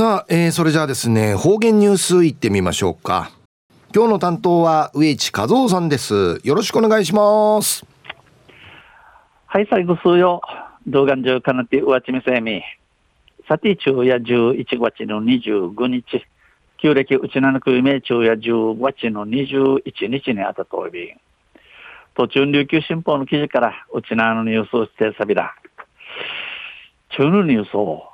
[0.00, 3.32] さあ、えー、それじゃあですね、方言ニュースいってみましょうか。
[3.94, 6.40] 今日の担当は上地和夫さんです。
[6.42, 7.84] よろしくお願いします。
[9.44, 10.40] はい、最後数よ。
[10.86, 12.62] 動画中かなってうわちみせみ。
[13.46, 16.24] さて、昼夜11月の25日。
[16.78, 21.12] 旧暦うちなのくめ昼夜15月の21日にあたとおび。
[22.14, 25.54] 途中琉球新報の記事からうちなのニュースをしてさびら。
[27.10, 28.09] 中のニュースを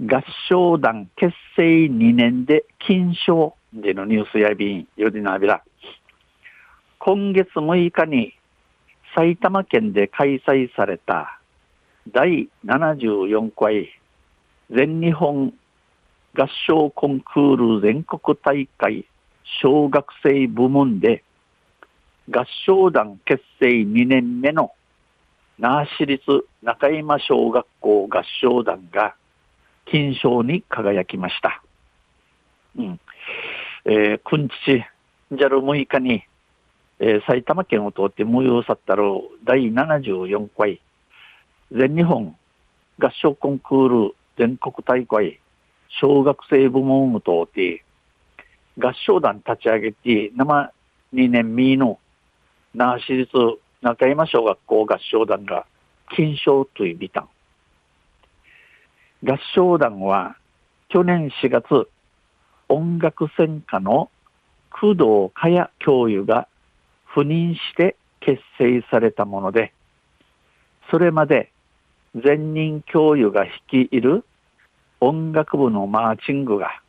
[0.00, 5.62] 合唱団結成2年で金賞でのニュースやびんよりなびら。
[6.98, 8.32] 今月6日に
[9.14, 11.40] 埼玉県で開催された
[12.12, 13.88] 第74回
[14.70, 15.52] 全日本
[16.34, 19.04] 合唱コンクール全国大会
[19.60, 21.22] 小学生部門で
[22.30, 24.72] 合唱団結成2年目の
[25.58, 26.22] 那覇市立
[26.62, 29.14] 中山小学校合唱団が
[29.86, 31.62] 金賞に輝きました。
[32.76, 33.00] うん。
[33.84, 34.84] えー、くんちち、
[35.32, 36.24] じゃる6日に、
[36.98, 39.02] えー、埼玉県を通って催さったる
[39.44, 40.80] 第74回
[41.72, 42.36] 全日本
[42.98, 45.40] 合唱コンクール全国大会
[46.00, 47.84] 小学生部門を通って
[48.78, 50.72] 合唱団立ち上げて生
[51.14, 51.98] 2年目の
[52.74, 53.32] 那覇市立
[53.80, 55.66] 中山小学校合唱団が
[56.14, 57.28] 金賞というビタン。
[59.24, 60.36] 合唱団は
[60.88, 61.88] 去年4月、
[62.68, 64.10] 音楽専科の
[64.70, 66.48] 工藤かや教諭が
[67.14, 69.72] 赴任して結成されたもので、
[70.90, 71.52] それまで
[72.14, 74.24] 前任教諭が率いる
[75.00, 76.82] 音楽部のマーチングが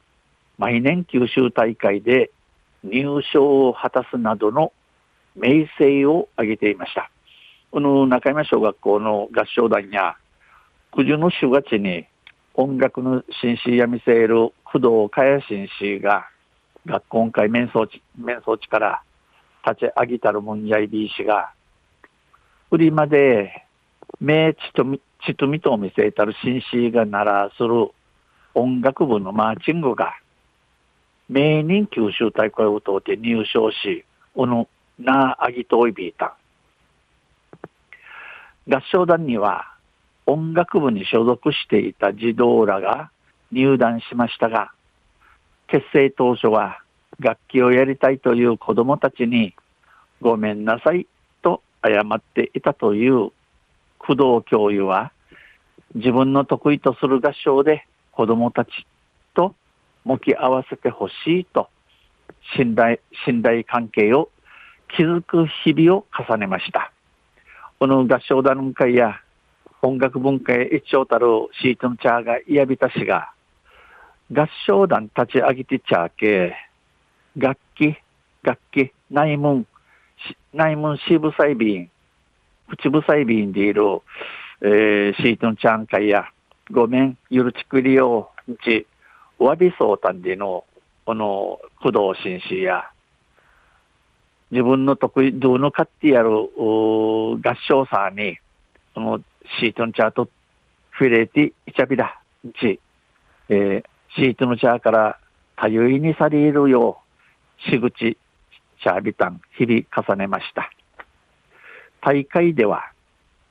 [0.58, 2.32] 毎年九州大会で
[2.84, 4.74] 入賞を果たすなどの
[5.36, 7.12] 名声を挙げていました。
[7.72, 10.16] この中山小学校の合唱団や
[10.96, 12.08] 九十の4月に
[12.56, 16.28] 音楽の紳士や見せる工藤かや紳士が
[16.86, 19.02] 学校会面相地、面相地から
[19.66, 21.52] 立ち上げたるもんやいびいしが、
[22.70, 23.66] 売りまで
[24.20, 24.84] 名地と
[25.26, 27.90] ちとみと見せたる紳士がならする
[28.54, 30.14] 音楽部のマーチングが、
[31.30, 34.06] 名人九州大会を通って入賞し、
[34.36, 34.68] おの
[35.00, 36.36] なあぎといびいた。
[38.68, 39.73] 合唱団には、
[40.26, 43.12] 音楽部に所属していた児童らが
[43.52, 44.72] 入団しましたが、
[45.68, 46.80] 結成当初は
[47.20, 49.56] 楽器をやりたいという子供たちに
[50.22, 51.08] ごめんなさい
[51.42, 53.32] と謝っていたという
[53.98, 54.18] 工藤
[54.50, 55.12] 教諭は
[55.96, 58.70] 自分の得意とする合唱で子供たち
[59.36, 59.56] と
[60.06, 61.70] 向き合わせてほしいと
[62.56, 64.30] 信頼、信頼関係を
[64.98, 66.92] 築く日々を重ねました。
[67.80, 69.20] この合唱団会や
[69.86, 71.28] 音楽文化へ一応たる
[71.62, 73.34] シートンチャーがいやびたしが、
[74.32, 76.56] 合唱団立ち上げてちゃけ、
[77.36, 77.98] 楽器、
[78.44, 79.68] 楽器、内門、
[80.54, 81.90] 内門支部細便、
[82.70, 83.84] 口部細便でいる、
[84.62, 86.30] えー、シートンチャン会や、
[86.72, 88.88] ごめん、ゆるちくりよう、ち、
[89.38, 90.64] わびそうたんでの、
[91.06, 92.90] この、工藤紳士や、
[94.50, 98.38] 自分の得意、どうのかってやる、合唱さに、
[98.94, 99.20] その、
[99.60, 100.30] シートのチャート、
[100.92, 102.20] フィレティ、イチャビダ、
[102.60, 102.80] チ、
[103.50, 103.84] えー、
[104.16, 105.18] シートのチャーから
[105.56, 107.02] 多様にされるよ
[107.68, 108.18] う、しぐち、
[108.82, 110.70] チャービタン、日々重ねました。
[112.02, 112.92] 大会では、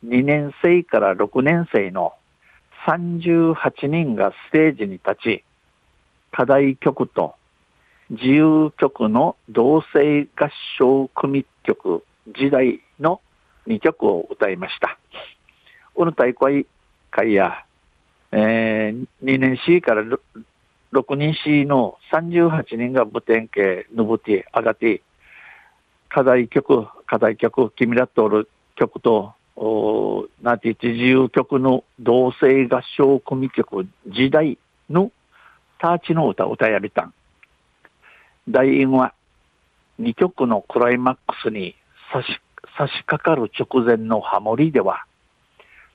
[0.04, 2.12] 2年生から6年生の
[2.86, 5.44] 38人がステージに立ち、
[6.32, 7.34] 課題曲と
[8.10, 13.20] 自由曲の同性合唱組曲時代の
[13.66, 14.98] 2曲を歌いました。
[15.94, 16.66] この大会
[17.10, 17.64] 会や、
[18.32, 20.02] えー、2年 C から
[20.92, 25.02] 6人 C の38人が舞天家、ぬぶて、あがて、
[26.08, 34.58] 課題曲、課題曲、君らとおる曲と、おなて自由曲の同性合唱組曲時代
[34.88, 35.12] の
[35.78, 37.14] ターチの歌を歌やりたん。
[38.48, 39.14] 大因は
[40.00, 41.76] 2曲のクライマックスに
[42.12, 42.40] 差し
[42.82, 45.04] 差し掛かる直前のハモリでは、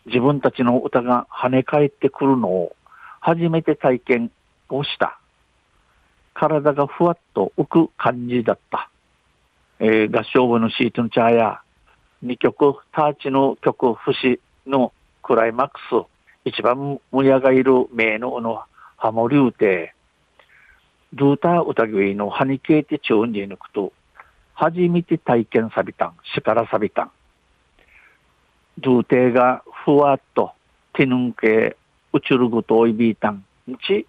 [0.06, 2.76] 自分たちの歌が跳ね返ってくるのを
[3.20, 4.32] 初めて体験
[4.70, 5.20] をした。
[6.34, 8.90] 体がふわっと浮く感じだった。
[9.80, 11.62] えー、合唱部のシートンチャーや
[12.24, 14.94] 2曲、ターチの曲、節の
[15.24, 16.08] クライマックス、
[16.46, 18.62] 一番盛り上がる名のの
[18.96, 19.94] ハモリューテ、
[21.14, 23.92] ドゥーター歌声のハニケーテチューンに抜くと、
[24.60, 27.12] 初めて体験さびたん、しからさびたん。
[28.80, 30.52] ドゥーテーがふわっと
[30.94, 31.78] 手ぬんけ
[32.12, 33.46] うちるぐといびいたん
[33.88, 34.08] ち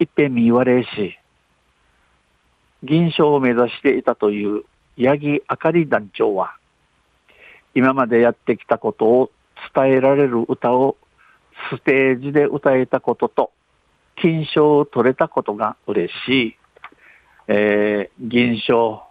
[0.00, 1.16] 一遍見言われし、
[2.82, 4.64] 銀賞を目指していたという
[4.98, 6.56] 八木あかり団長は、
[7.76, 9.30] 今までやってきたことを
[9.72, 10.96] 伝えられる歌を
[11.70, 13.52] ステージで歌えたことと、
[14.16, 16.56] 金賞を取れたことが嬉しい。
[17.48, 19.05] えー、銀賞、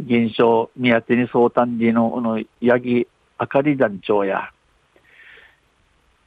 [0.00, 4.50] 銀賞、宮手に相談時のの八木あかり団長や、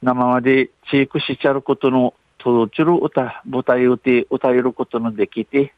[0.02, 5.72] 生までチークしちゃることの届ちる歌、舞台歌歌えることのできて、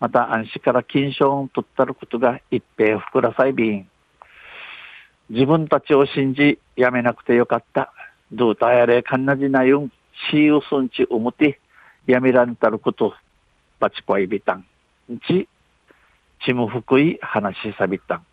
[0.00, 3.88] また安心から金賞を取ったることが一平ふくらさいびん。
[5.30, 7.92] 自分たちを信じ、やめなくてよかった。
[8.32, 9.92] どうたやれかんなじなゆん、
[10.30, 11.60] しうすんちうむて、
[12.06, 13.14] やめらんたること、
[13.80, 14.66] ばちこいびたん。
[15.26, 15.48] ち、
[16.44, 18.24] ちむふくい話しさびたん。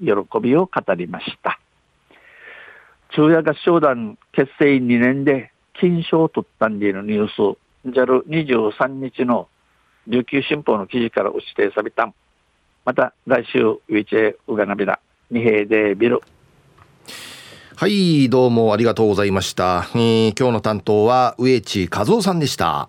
[0.00, 1.58] 喜びを語りました。
[3.10, 7.58] 昼夜合唱団結成2年で金賞を取ったんでのニュース、
[7.88, 9.48] JAL23 日の
[10.06, 12.14] 琉球新報の記事から打ちてさびたん。
[12.84, 15.00] また来週、ウィチェウガナビラ、
[15.30, 16.20] 二平でビル。
[17.76, 19.86] はい、どうもありがとうございました。
[19.94, 22.88] えー、今日の担当は植地和夫さんでした。